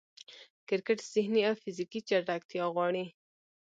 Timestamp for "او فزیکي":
1.49-1.99